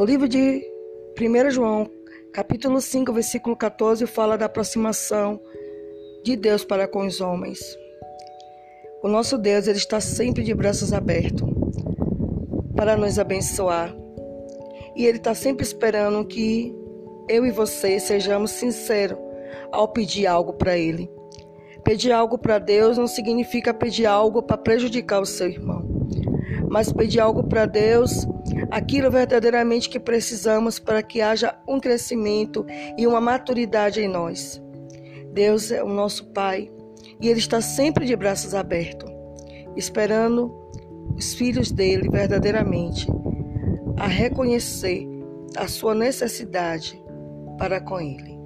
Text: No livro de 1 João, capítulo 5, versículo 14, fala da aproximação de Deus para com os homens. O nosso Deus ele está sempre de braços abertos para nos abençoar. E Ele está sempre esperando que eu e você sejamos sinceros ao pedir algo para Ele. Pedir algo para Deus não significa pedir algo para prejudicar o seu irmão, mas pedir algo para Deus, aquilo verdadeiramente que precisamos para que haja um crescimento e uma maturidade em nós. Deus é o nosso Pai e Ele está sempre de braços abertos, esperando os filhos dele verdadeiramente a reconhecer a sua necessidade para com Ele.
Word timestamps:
No 0.00 0.06
livro 0.06 0.26
de 0.26 0.66
1 1.20 1.50
João, 1.50 1.86
capítulo 2.32 2.80
5, 2.80 3.12
versículo 3.12 3.54
14, 3.54 4.06
fala 4.06 4.38
da 4.38 4.46
aproximação 4.46 5.38
de 6.24 6.36
Deus 6.36 6.64
para 6.64 6.88
com 6.88 7.06
os 7.06 7.20
homens. 7.20 7.60
O 9.02 9.08
nosso 9.08 9.36
Deus 9.36 9.66
ele 9.66 9.76
está 9.76 10.00
sempre 10.00 10.42
de 10.42 10.54
braços 10.54 10.94
abertos 10.94 11.46
para 12.74 12.96
nos 12.96 13.18
abençoar. 13.18 13.94
E 14.96 15.04
Ele 15.04 15.18
está 15.18 15.34
sempre 15.34 15.66
esperando 15.66 16.24
que 16.24 16.74
eu 17.28 17.44
e 17.44 17.50
você 17.50 18.00
sejamos 18.00 18.52
sinceros 18.52 19.18
ao 19.70 19.86
pedir 19.86 20.26
algo 20.26 20.54
para 20.54 20.78
Ele. 20.78 21.10
Pedir 21.84 22.10
algo 22.10 22.38
para 22.38 22.58
Deus 22.58 22.96
não 22.96 23.06
significa 23.06 23.74
pedir 23.74 24.06
algo 24.06 24.42
para 24.42 24.56
prejudicar 24.56 25.20
o 25.20 25.26
seu 25.26 25.48
irmão, 25.48 25.86
mas 26.70 26.90
pedir 26.90 27.20
algo 27.20 27.44
para 27.44 27.66
Deus, 27.66 28.26
aquilo 28.70 29.10
verdadeiramente 29.10 29.88
que 29.88 30.00
precisamos 30.00 30.78
para 30.78 31.02
que 31.02 31.20
haja 31.20 31.56
um 31.66 31.78
crescimento 31.78 32.66
e 32.98 33.06
uma 33.06 33.20
maturidade 33.20 34.00
em 34.00 34.08
nós. 34.08 34.60
Deus 35.32 35.70
é 35.70 35.82
o 35.82 35.88
nosso 35.88 36.26
Pai 36.32 36.70
e 37.20 37.28
Ele 37.28 37.38
está 37.38 37.60
sempre 37.60 38.04
de 38.06 38.16
braços 38.16 38.54
abertos, 38.54 39.10
esperando 39.76 40.52
os 41.16 41.34
filhos 41.34 41.70
dele 41.70 42.08
verdadeiramente 42.08 43.06
a 43.96 44.06
reconhecer 44.06 45.06
a 45.56 45.68
sua 45.68 45.94
necessidade 45.94 47.00
para 47.58 47.80
com 47.80 48.00
Ele. 48.00 48.39